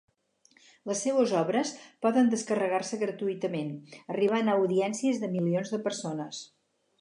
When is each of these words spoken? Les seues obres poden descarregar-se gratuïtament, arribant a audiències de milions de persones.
Les 0.91 1.01
seues 1.07 1.33
obres 1.41 1.73
poden 2.05 2.31
descarregar-se 2.31 2.99
gratuïtament, 3.03 3.69
arribant 4.15 4.51
a 4.51 4.57
audiències 4.63 5.21
de 5.25 5.31
milions 5.37 5.75
de 5.77 5.81
persones. 5.91 6.43